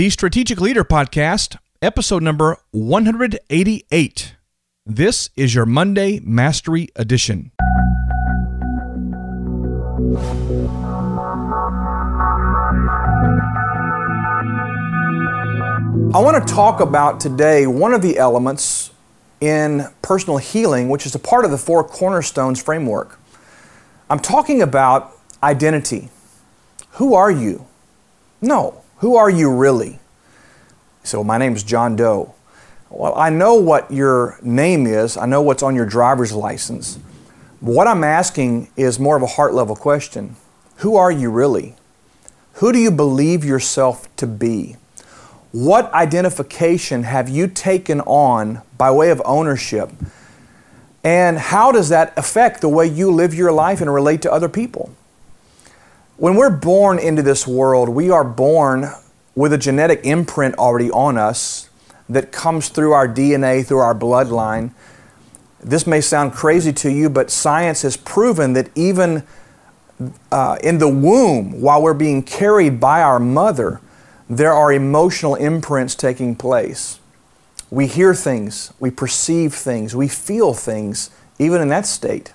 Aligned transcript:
The 0.00 0.08
Strategic 0.08 0.62
Leader 0.62 0.82
Podcast, 0.82 1.58
episode 1.82 2.22
number 2.22 2.56
188. 2.70 4.34
This 4.86 5.28
is 5.36 5.54
your 5.54 5.66
Monday 5.66 6.20
Mastery 6.20 6.88
Edition. 6.96 7.52
I 16.14 16.18
want 16.18 16.48
to 16.48 16.50
talk 16.50 16.80
about 16.80 17.20
today 17.20 17.66
one 17.66 17.92
of 17.92 18.00
the 18.00 18.16
elements 18.16 18.92
in 19.42 19.84
personal 20.00 20.38
healing, 20.38 20.88
which 20.88 21.04
is 21.04 21.14
a 21.14 21.18
part 21.18 21.44
of 21.44 21.50
the 21.50 21.58
four 21.58 21.84
cornerstones 21.84 22.62
framework. 22.62 23.20
I'm 24.08 24.20
talking 24.20 24.62
about 24.62 25.12
identity. 25.42 26.08
Who 26.92 27.12
are 27.12 27.30
you? 27.30 27.66
No, 28.40 28.82
who 29.00 29.16
are 29.16 29.30
you 29.30 29.50
really? 29.50 29.98
So, 31.02 31.24
my 31.24 31.38
name 31.38 31.54
is 31.54 31.62
John 31.62 31.96
Doe. 31.96 32.34
Well, 32.90 33.14
I 33.16 33.30
know 33.30 33.54
what 33.54 33.90
your 33.90 34.38
name 34.42 34.86
is, 34.86 35.16
I 35.16 35.26
know 35.26 35.40
what's 35.40 35.62
on 35.62 35.74
your 35.74 35.86
driver's 35.86 36.32
license. 36.32 36.98
What 37.60 37.86
I'm 37.86 38.04
asking 38.04 38.70
is 38.76 38.98
more 38.98 39.16
of 39.16 39.22
a 39.22 39.26
heart 39.26 39.54
level 39.54 39.74
question 39.74 40.36
Who 40.76 40.96
are 40.96 41.10
you 41.10 41.30
really? 41.30 41.76
Who 42.54 42.72
do 42.72 42.78
you 42.78 42.90
believe 42.90 43.44
yourself 43.44 44.14
to 44.16 44.26
be? 44.26 44.76
What 45.52 45.92
identification 45.94 47.04
have 47.04 47.28
you 47.28 47.48
taken 47.48 48.00
on 48.02 48.60
by 48.76 48.90
way 48.90 49.10
of 49.10 49.22
ownership? 49.24 49.90
And 51.02 51.38
how 51.38 51.72
does 51.72 51.88
that 51.88 52.12
affect 52.18 52.60
the 52.60 52.68
way 52.68 52.86
you 52.86 53.10
live 53.10 53.34
your 53.34 53.50
life 53.50 53.80
and 53.80 53.92
relate 53.92 54.20
to 54.22 54.32
other 54.32 54.48
people? 54.48 54.94
When 56.20 56.34
we're 56.34 56.50
born 56.50 56.98
into 56.98 57.22
this 57.22 57.46
world, 57.46 57.88
we 57.88 58.10
are 58.10 58.24
born 58.24 58.90
with 59.34 59.54
a 59.54 59.56
genetic 59.56 60.02
imprint 60.04 60.54
already 60.56 60.90
on 60.90 61.16
us 61.16 61.70
that 62.10 62.30
comes 62.30 62.68
through 62.68 62.92
our 62.92 63.08
DNA, 63.08 63.64
through 63.64 63.78
our 63.78 63.94
bloodline. 63.94 64.72
This 65.64 65.86
may 65.86 66.02
sound 66.02 66.34
crazy 66.34 66.74
to 66.74 66.92
you, 66.92 67.08
but 67.08 67.30
science 67.30 67.80
has 67.80 67.96
proven 67.96 68.52
that 68.52 68.68
even 68.74 69.22
uh, 70.30 70.58
in 70.62 70.76
the 70.76 70.90
womb, 70.90 71.58
while 71.62 71.80
we're 71.80 71.94
being 71.94 72.22
carried 72.22 72.78
by 72.80 73.00
our 73.00 73.18
mother, 73.18 73.80
there 74.28 74.52
are 74.52 74.70
emotional 74.70 75.36
imprints 75.36 75.94
taking 75.94 76.36
place. 76.36 77.00
We 77.70 77.86
hear 77.86 78.14
things, 78.14 78.74
we 78.78 78.90
perceive 78.90 79.54
things, 79.54 79.96
we 79.96 80.06
feel 80.06 80.52
things, 80.52 81.08
even 81.38 81.62
in 81.62 81.68
that 81.68 81.86
state. 81.86 82.34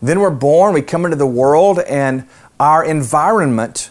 Then 0.00 0.20
we're 0.20 0.30
born, 0.30 0.72
we 0.74 0.82
come 0.82 1.04
into 1.04 1.16
the 1.16 1.26
world, 1.26 1.80
and 1.80 2.26
our 2.60 2.84
environment 2.84 3.90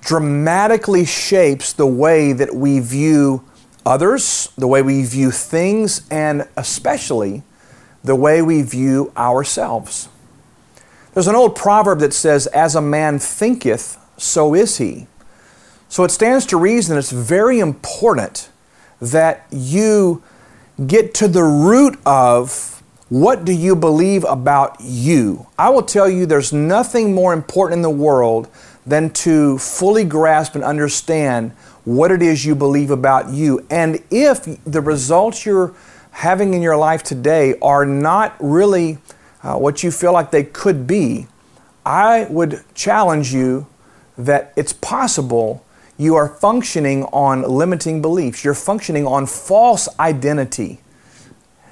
dramatically 0.00 1.04
shapes 1.04 1.72
the 1.72 1.86
way 1.86 2.32
that 2.32 2.54
we 2.54 2.80
view 2.80 3.44
others, 3.84 4.52
the 4.56 4.68
way 4.68 4.82
we 4.82 5.04
view 5.04 5.30
things, 5.30 6.06
and 6.10 6.46
especially 6.56 7.42
the 8.04 8.14
way 8.14 8.40
we 8.40 8.62
view 8.62 9.12
ourselves. 9.16 10.08
There's 11.14 11.26
an 11.26 11.34
old 11.34 11.56
proverb 11.56 11.98
that 12.00 12.12
says, 12.12 12.46
As 12.48 12.74
a 12.74 12.80
man 12.80 13.18
thinketh, 13.18 13.98
so 14.16 14.54
is 14.54 14.78
he. 14.78 15.06
So 15.88 16.04
it 16.04 16.10
stands 16.10 16.46
to 16.46 16.56
reason 16.56 16.98
it's 16.98 17.10
very 17.10 17.58
important 17.60 18.50
that 19.00 19.46
you 19.50 20.22
get 20.86 21.14
to 21.14 21.28
the 21.28 21.42
root 21.42 21.98
of 22.04 22.77
what 23.08 23.44
do 23.44 23.52
you 23.52 23.74
believe 23.74 24.24
about 24.24 24.76
you. 24.80 25.46
I 25.58 25.70
will 25.70 25.82
tell 25.82 26.08
you 26.08 26.26
there's 26.26 26.52
nothing 26.52 27.14
more 27.14 27.32
important 27.32 27.78
in 27.78 27.82
the 27.82 27.90
world 27.90 28.48
than 28.84 29.10
to 29.10 29.58
fully 29.58 30.04
grasp 30.04 30.54
and 30.54 30.64
understand 30.64 31.52
what 31.84 32.10
it 32.10 32.20
is 32.20 32.44
you 32.44 32.54
believe 32.54 32.90
about 32.90 33.30
you. 33.30 33.66
And 33.70 34.02
if 34.10 34.44
the 34.64 34.80
results 34.80 35.46
you're 35.46 35.74
having 36.10 36.52
in 36.52 36.60
your 36.60 36.76
life 36.76 37.02
today 37.02 37.54
are 37.62 37.86
not 37.86 38.36
really 38.40 38.98
uh, 39.42 39.56
what 39.56 39.82
you 39.82 39.90
feel 39.90 40.12
like 40.12 40.30
they 40.30 40.44
could 40.44 40.86
be, 40.86 41.26
I 41.86 42.26
would 42.28 42.62
challenge 42.74 43.32
you 43.32 43.66
that 44.18 44.52
it's 44.56 44.72
possible 44.74 45.64
you 45.96 46.14
are 46.14 46.28
functioning 46.28 47.04
on 47.04 47.42
limiting 47.42 48.02
beliefs. 48.02 48.44
You're 48.44 48.54
functioning 48.54 49.06
on 49.06 49.26
false 49.26 49.88
identity. 49.98 50.80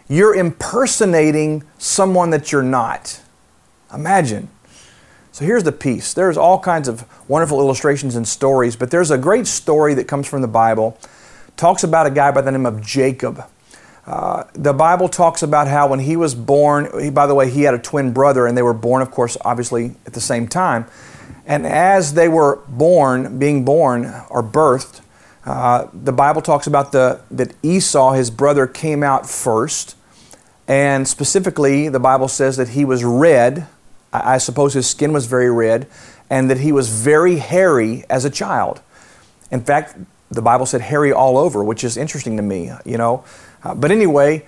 You're 0.09 0.35
impersonating 0.35 1.65
someone 1.79 2.31
that 2.31 2.53
you're 2.53 2.63
not. 2.63 3.21
Imagine. 3.93 4.49
So 5.33 5.45
here's 5.45 5.65
the 5.65 5.73
piece. 5.73 6.15
There's 6.15 6.37
all 6.37 6.59
kinds 6.59 6.89
of 6.89 7.05
wonderful 7.29 7.61
illustrations 7.61 8.17
and 8.17 8.27
stories, 8.27 8.77
but 8.77 8.91
there's 8.91 9.11
a 9.11 9.19
great 9.19 9.47
story 9.47 9.95
that 9.95 10.09
comes 10.09 10.27
from 10.27 10.43
the 10.43 10.49
Bible. 10.49 10.99
Talks 11.57 11.85
about 11.85 12.07
a 12.07 12.11
guy 12.11 12.31
by 12.31 12.41
the 12.41 12.53
name 12.53 12.67
of 12.67 12.81
Jacob. 12.81 13.45
Uh, 14.07 14.45
the 14.55 14.73
Bible 14.73 15.09
talks 15.09 15.43
about 15.43 15.67
how 15.67 15.89
when 15.89 15.99
he 15.99 16.17
was 16.17 16.35
born, 16.35 16.89
he, 17.01 17.11
by 17.11 17.27
the 17.27 17.35
way, 17.35 17.51
he 17.51 17.63
had 17.63 17.75
a 17.75 17.79
twin 17.79 18.13
brother, 18.13 18.47
and 18.47 18.57
they 18.57 18.63
were 18.63 18.73
born, 18.73 19.03
of 19.03 19.11
course, 19.11 19.37
obviously 19.45 19.97
at 20.07 20.13
the 20.13 20.21
same 20.21 20.47
time. 20.47 20.87
And 21.45 21.67
as 21.67 22.15
they 22.15 22.29
were 22.29 22.61
born, 22.69 23.39
being 23.39 23.65
born 23.65 24.07
or 24.31 24.43
birthed, 24.43 25.01
uh, 25.47 25.87
the 25.95 26.13
Bible 26.13 26.43
talks 26.43 26.67
about 26.67 26.91
the, 26.91 27.21
that 27.31 27.55
Esau, 27.63 28.13
his 28.13 28.31
brother, 28.31 28.67
came 28.67 29.05
out 29.05 29.29
first. 29.29 29.97
And 30.67 31.07
specifically, 31.07 31.89
the 31.89 32.01
Bible 32.01 32.27
says 32.27 32.57
that 32.57 32.71
he 32.71 32.85
was 32.85 33.05
red. 33.05 33.69
I, 34.13 34.35
I 34.35 34.39
suppose 34.39 34.75
his 34.75 34.89
skin 34.89 35.13
was 35.13 35.27
very 35.27 35.51
red, 35.51 35.87
and 36.29 36.51
that 36.51 36.59
he 36.59 36.73
was 36.73 36.89
very 36.89 37.37
hairy 37.37 38.05
as 38.11 38.25
a 38.25 38.31
child. 38.31 38.81
In 39.53 39.63
fact, 39.63 39.97
the 40.33 40.43
Bible 40.43 40.67
said 40.67 40.81
hairy 40.81 41.13
all 41.13 41.39
over, 41.39 41.63
which 41.63 41.85
is 41.85 41.97
interesting 41.97 42.37
to 42.37 42.43
me, 42.43 42.73
you 42.85 42.99
know. 42.99 43.25
Uh, 43.63 43.77
but 43.77 43.93
anyway, 43.93 44.45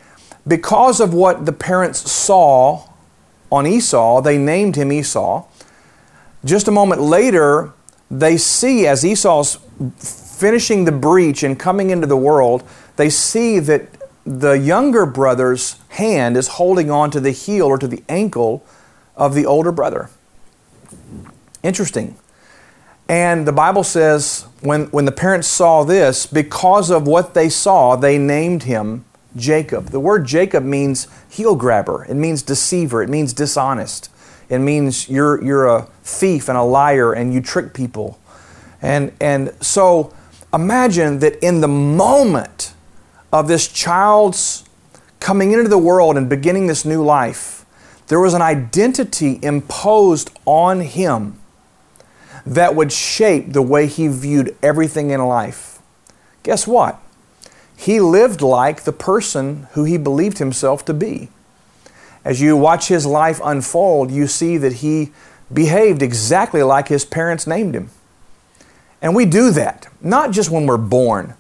because 0.49 0.99
of 0.99 1.15
what 1.15 1.47
the 1.47 1.53
parents 1.53 2.11
saw 2.11 2.89
on 3.53 3.69
Esau, 3.69 4.21
they 4.21 4.37
named 4.37 4.75
him 4.75 4.91
Esau. 4.91 5.47
Just 6.45 6.67
a 6.67 6.73
moment 6.73 7.01
later, 7.01 7.73
they 8.11 8.37
see 8.37 8.87
as 8.89 9.05
Esau's 9.05 9.59
finishing 10.38 10.84
the 10.84 10.93
breech 10.93 11.43
and 11.43 11.59
coming 11.59 11.91
into 11.91 12.06
the 12.06 12.16
world, 12.16 12.62
they 12.97 13.10
see 13.10 13.59
that 13.59 13.88
the 14.25 14.53
younger 14.53 15.04
brother's 15.04 15.76
hand 15.91 16.37
is 16.37 16.49
holding 16.49 16.91
on 16.91 17.10
to 17.10 17.19
the 17.19 17.32
heel 17.32 17.66
or 17.66 17.76
to 17.76 17.88
the 17.88 18.03
ankle 18.09 18.65
of 19.16 19.34
the 19.34 19.44
older 19.44 19.72
brother. 19.72 20.10
Interesting. 21.62 22.16
And 23.09 23.49
the 23.49 23.53
Bible 23.53 23.82
says 23.82 24.47
when, 24.60 24.87
when 24.87 25.06
the 25.06 25.12
parents 25.12 25.49
saw 25.49 25.82
this, 25.82 26.26
because 26.26 26.91
of 26.91 27.06
what 27.06 27.34
they 27.34 27.49
saw, 27.49 27.97
they 27.97 28.16
named 28.16 28.65
him 28.65 29.05
Jacob. 29.34 29.88
The 29.88 30.00
word 30.00 30.25
Jacob 30.25 30.62
means 30.62 31.09
heel 31.28 31.56
grabber, 31.56 32.05
it 32.05 32.15
means 32.15 32.43
deceiver, 32.43 33.03
it 33.03 33.09
means 33.09 33.32
dishonest. 33.32 34.10
It 34.49 34.60
means 34.60 35.10
you're, 35.10 35.44
you're 35.44 35.66
a 35.66 35.82
thief 36.03 36.49
and 36.49 36.56
a 36.56 36.62
liar 36.62 37.12
and 37.12 37.34
you 37.34 37.43
trick 37.43 37.75
people. 37.75 38.19
And, 38.81 39.12
and 39.20 39.53
so 39.60 40.15
imagine 40.53 41.19
that 41.21 41.43
in 41.45 41.61
the 41.61 41.69
moment 41.69 42.73
of 43.33 43.49
this 43.49 43.69
child's 43.69 44.65
coming 45.21 45.53
into 45.53 45.69
the 45.69 45.79
world 45.79 46.17
and 46.17 46.29
beginning 46.29 46.67
this 46.67 46.85
new 46.85 47.03
life, 47.03 47.65
there 48.09 48.21
was 48.21 48.35
an 48.35 48.43
identity 48.43 49.39
imposed 49.43 50.31
on 50.47 50.81
him 50.81 51.39
that 52.47 52.75
would 52.75 52.91
shape 52.91 53.53
the 53.53 53.63
way 53.63 53.87
he 53.87 54.09
viewed 54.09 54.57
everything 54.63 55.11
in 55.11 55.21
life. 55.27 55.81
Guess 56.43 56.67
what? 56.67 56.99
He 57.77 58.01
lived 58.01 58.41
like 58.41 58.85
the 58.85 58.93
person 58.93 59.69
who 59.73 59.85
he 59.85 59.99
believed 59.99 60.39
himself 60.39 60.85
to 60.87 60.95
be. 60.95 61.29
As 62.25 62.41
you 62.41 62.57
watch 62.57 62.89
his 62.89 63.07
life 63.07 63.41
unfold, 63.45 64.11
you 64.11 64.27
see 64.27 64.57
that 64.57 64.75
he 64.75 65.13
behaved 65.53 66.03
exactly 66.03 66.63
like 66.63 66.89
his 66.89 67.05
parents 67.05 67.47
named 67.47 67.75
him. 67.75 67.91
And 69.01 69.15
we 69.15 69.27
do 69.27 69.51
that, 69.53 69.87
not 70.01 70.33
just 70.33 70.51
when 70.51 70.67
we're 70.67 70.77
born, 70.77 71.35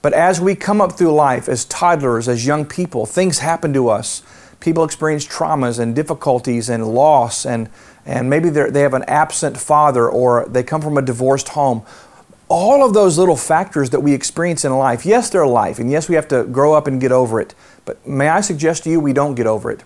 but 0.00 0.12
as 0.12 0.40
we 0.40 0.54
come 0.54 0.80
up 0.80 0.92
through 0.92 1.14
life 1.14 1.48
as 1.48 1.64
toddlers, 1.64 2.28
as 2.28 2.46
young 2.46 2.64
people, 2.64 3.06
things 3.06 3.38
happen 3.38 3.72
to 3.74 3.88
us. 3.88 4.22
People 4.60 4.84
experience 4.84 5.26
traumas 5.26 5.78
and 5.78 5.94
difficulties 5.94 6.68
and 6.68 6.86
loss, 6.86 7.44
and, 7.44 7.68
and 8.06 8.30
maybe 8.30 8.48
they 8.48 8.80
have 8.80 8.94
an 8.94 9.04
absent 9.04 9.58
father 9.58 10.08
or 10.08 10.46
they 10.48 10.62
come 10.62 10.80
from 10.80 10.96
a 10.96 11.02
divorced 11.02 11.50
home. 11.50 11.82
All 12.48 12.84
of 12.84 12.94
those 12.94 13.18
little 13.18 13.36
factors 13.36 13.90
that 13.90 14.00
we 14.00 14.12
experience 14.12 14.64
in 14.64 14.76
life, 14.76 15.06
yes, 15.06 15.30
they're 15.30 15.46
life, 15.46 15.78
and 15.78 15.90
yes, 15.90 16.08
we 16.08 16.14
have 16.16 16.28
to 16.28 16.44
grow 16.44 16.74
up 16.74 16.86
and 16.86 17.00
get 17.00 17.12
over 17.12 17.40
it. 17.40 17.54
But 17.84 18.06
may 18.06 18.28
I 18.28 18.40
suggest 18.40 18.84
to 18.84 18.90
you, 18.90 19.00
we 19.00 19.12
don't 19.12 19.34
get 19.34 19.46
over 19.46 19.70
it 19.70 19.82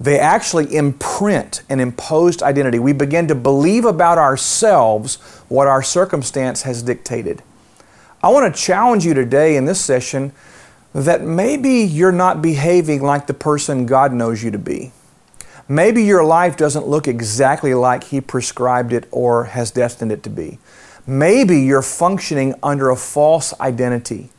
they 0.00 0.18
actually 0.18 0.74
imprint 0.74 1.62
an 1.68 1.78
imposed 1.78 2.42
identity. 2.42 2.78
We 2.78 2.94
begin 2.94 3.28
to 3.28 3.34
believe 3.34 3.84
about 3.84 4.16
ourselves 4.16 5.16
what 5.48 5.68
our 5.68 5.82
circumstance 5.82 6.62
has 6.62 6.82
dictated. 6.82 7.42
I 8.22 8.30
want 8.30 8.54
to 8.54 8.60
challenge 8.60 9.04
you 9.04 9.12
today 9.12 9.56
in 9.56 9.66
this 9.66 9.80
session 9.80 10.32
that 10.94 11.22
maybe 11.22 11.72
you're 11.80 12.12
not 12.12 12.40
behaving 12.40 13.02
like 13.02 13.26
the 13.26 13.34
person 13.34 13.84
God 13.84 14.12
knows 14.12 14.42
you 14.42 14.50
to 14.50 14.58
be. 14.58 14.92
Maybe 15.68 16.02
your 16.02 16.24
life 16.24 16.56
doesn't 16.56 16.88
look 16.88 17.06
exactly 17.06 17.74
like 17.74 18.04
He 18.04 18.20
prescribed 18.20 18.92
it 18.92 19.06
or 19.10 19.44
has 19.44 19.70
destined 19.70 20.12
it 20.12 20.22
to 20.24 20.30
be. 20.30 20.58
Maybe 21.06 21.60
you're 21.60 21.82
functioning 21.82 22.54
under 22.62 22.90
a 22.90 22.96
false 22.96 23.58
identity. 23.60 24.30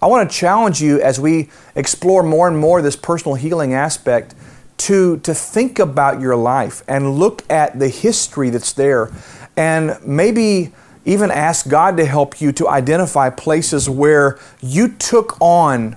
I 0.00 0.06
want 0.06 0.28
to 0.28 0.36
challenge 0.36 0.82
you 0.82 1.00
as 1.00 1.20
we 1.20 1.50
explore 1.76 2.22
more 2.22 2.48
and 2.48 2.58
more 2.58 2.82
this 2.82 2.96
personal 2.96 3.36
healing 3.36 3.72
aspect 3.74 4.34
to, 4.82 5.18
to 5.18 5.32
think 5.32 5.78
about 5.78 6.20
your 6.20 6.34
life 6.34 6.82
and 6.88 7.14
look 7.16 7.48
at 7.48 7.78
the 7.78 7.88
history 7.88 8.50
that's 8.50 8.72
there 8.72 9.12
and 9.56 9.96
maybe 10.04 10.72
even 11.04 11.30
ask 11.30 11.68
God 11.68 11.96
to 11.98 12.04
help 12.04 12.40
you 12.40 12.50
to 12.52 12.68
identify 12.68 13.30
places 13.30 13.88
where 13.88 14.40
you 14.60 14.88
took 14.88 15.40
on 15.40 15.96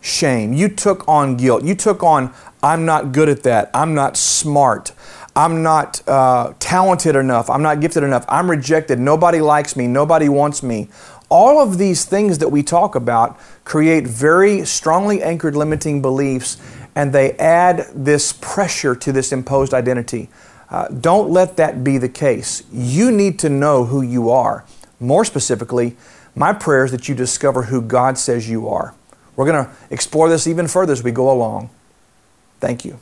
shame, 0.00 0.52
you 0.52 0.68
took 0.68 1.06
on 1.06 1.36
guilt, 1.36 1.62
you 1.62 1.76
took 1.76 2.02
on, 2.02 2.34
I'm 2.60 2.84
not 2.84 3.12
good 3.12 3.28
at 3.28 3.44
that, 3.44 3.70
I'm 3.72 3.94
not 3.94 4.16
smart, 4.16 4.90
I'm 5.36 5.62
not 5.62 6.06
uh, 6.08 6.54
talented 6.58 7.14
enough, 7.14 7.48
I'm 7.48 7.62
not 7.62 7.80
gifted 7.80 8.02
enough, 8.02 8.24
I'm 8.28 8.50
rejected, 8.50 8.98
nobody 8.98 9.40
likes 9.40 9.76
me, 9.76 9.86
nobody 9.86 10.28
wants 10.28 10.60
me. 10.60 10.88
All 11.28 11.60
of 11.60 11.78
these 11.78 12.04
things 12.04 12.38
that 12.38 12.48
we 12.48 12.64
talk 12.64 12.96
about 12.96 13.38
create 13.64 14.06
very 14.06 14.64
strongly 14.64 15.22
anchored 15.22 15.54
limiting 15.54 16.02
beliefs 16.02 16.58
and 16.94 17.12
they 17.12 17.32
add 17.32 17.86
this 17.94 18.32
pressure 18.32 18.94
to 18.94 19.12
this 19.12 19.32
imposed 19.32 19.74
identity. 19.74 20.28
Uh, 20.70 20.88
don't 20.88 21.30
let 21.30 21.56
that 21.56 21.84
be 21.84 21.98
the 21.98 22.08
case. 22.08 22.62
You 22.72 23.10
need 23.10 23.38
to 23.40 23.48
know 23.48 23.84
who 23.84 24.02
you 24.02 24.30
are. 24.30 24.64
More 25.00 25.24
specifically, 25.24 25.96
my 26.34 26.52
prayer 26.52 26.84
is 26.84 26.90
that 26.92 27.08
you 27.08 27.14
discover 27.14 27.64
who 27.64 27.80
God 27.80 28.18
says 28.18 28.48
you 28.48 28.68
are. 28.68 28.94
We're 29.36 29.46
going 29.46 29.64
to 29.64 29.70
explore 29.90 30.28
this 30.28 30.46
even 30.46 30.68
further 30.68 30.92
as 30.92 31.02
we 31.02 31.10
go 31.10 31.30
along. 31.30 31.70
Thank 32.60 32.84
you. 32.84 32.98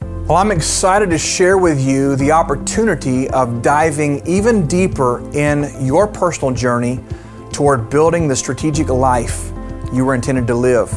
Well, 0.00 0.36
I'm 0.36 0.50
excited 0.50 1.10
to 1.10 1.18
share 1.18 1.58
with 1.58 1.80
you 1.80 2.16
the 2.16 2.32
opportunity 2.32 3.28
of 3.30 3.62
diving 3.62 4.26
even 4.26 4.66
deeper 4.66 5.20
in 5.34 5.84
your 5.84 6.06
personal 6.06 6.54
journey 6.54 7.00
toward 7.52 7.90
building 7.90 8.26
the 8.26 8.36
strategic 8.36 8.88
life 8.88 9.50
you 9.92 10.04
were 10.04 10.14
intended 10.14 10.46
to 10.46 10.54
live. 10.54 10.90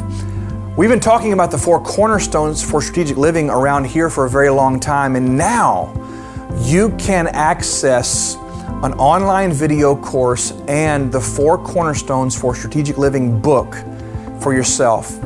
We've 0.77 0.91
been 0.91 0.99
talking 0.99 1.33
about 1.33 1.49
the 1.49 1.57
four 1.57 1.81
cornerstones 1.81 2.61
for 2.61 2.83
strategic 2.83 3.17
living 3.17 3.49
around 3.49 3.85
here 3.85 4.11
for 4.11 4.25
a 4.25 4.29
very 4.29 4.51
long 4.51 4.79
time, 4.79 5.15
and 5.15 5.35
now 5.35 5.91
you 6.59 6.95
can 6.97 7.25
access 7.29 8.35
an 8.83 8.93
online 8.93 9.51
video 9.51 9.95
course 9.95 10.51
and 10.67 11.11
the 11.11 11.19
Four 11.19 11.57
Cornerstones 11.57 12.39
for 12.39 12.53
Strategic 12.53 12.99
Living 12.99 13.41
book 13.41 13.75
for 14.39 14.53
yourself. 14.53 15.17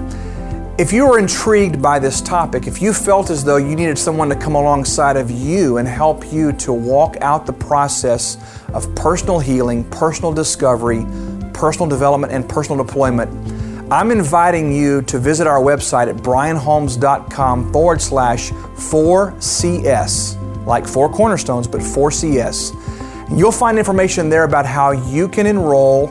If 0.77 0.94
you 0.94 1.06
are 1.12 1.19
intrigued 1.19 1.81
by 1.81 2.00
this 2.00 2.21
topic, 2.21 2.65
if 2.65 2.81
you 2.81 2.94
felt 2.94 3.30
as 3.30 3.44
though 3.44 3.57
you 3.57 3.75
needed 3.75 3.97
someone 3.97 4.30
to 4.30 4.38
come 4.38 4.56
alongside 4.56 5.18
of 5.18 5.30
you 5.30 5.80
and 5.80 5.86
help 5.86 6.31
you 6.31 6.54
to 6.54 6.71
walk 6.71 7.18
out 7.19 7.45
the 7.45 7.51
process 7.51 8.38
of 8.74 8.95
personal 8.95 9.39
healing, 9.39 9.83
personal 9.89 10.31
discovery, 10.31 11.06
personal 11.51 11.89
development, 11.89 12.31
and 12.31 12.47
personal 12.47 12.81
deployment, 12.81 13.50
I'm 13.92 14.10
inviting 14.10 14.72
you 14.72 15.02
to 15.02 15.20
visit 15.20 15.48
our 15.48 15.60
website 15.60 16.08
at 16.08 16.16
brianholmes.com 16.16 17.74
forward 17.74 18.02
slash 18.02 18.52
4CS 18.52 20.66
like 20.66 20.88
Four 20.88 21.12
Cornerstones, 21.12 21.68
but 21.68 21.82
4CS. 21.82 23.38
You'll 23.38 23.52
find 23.52 23.78
information 23.78 24.30
there 24.30 24.46
about 24.46 24.66
how 24.66 24.92
you 24.92 25.28
can 25.28 25.46
enroll 25.46 26.08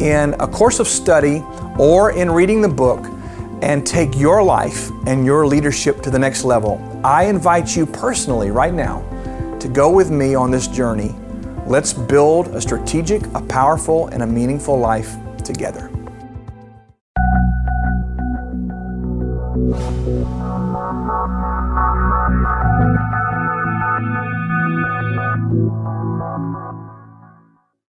in 0.00 0.34
a 0.34 0.46
course 0.46 0.78
of 0.78 0.86
study 0.86 1.44
or 1.76 2.12
in 2.12 2.30
reading 2.30 2.60
the 2.60 2.68
book 2.68 3.04
and 3.62 3.84
take 3.84 4.16
your 4.16 4.40
life 4.40 4.90
and 5.08 5.26
your 5.26 5.44
leadership 5.44 6.02
to 6.02 6.12
the 6.12 6.18
next 6.20 6.44
level. 6.44 6.80
I 7.02 7.24
invite 7.24 7.74
you 7.74 7.84
personally 7.84 8.52
right 8.52 8.72
now 8.72 9.00
to 9.58 9.66
go 9.66 9.90
with 9.90 10.08
me 10.08 10.36
on 10.36 10.52
this 10.52 10.68
journey. 10.68 11.16
Let's 11.66 11.92
build 11.92 12.54
a 12.54 12.60
strategic, 12.60 13.26
a 13.34 13.40
powerful, 13.40 14.06
and 14.06 14.22
a 14.22 14.26
meaningful 14.26 14.78
life 14.78 15.16
together. 15.42 15.90
Thank 20.14 20.28
you. 20.28 20.53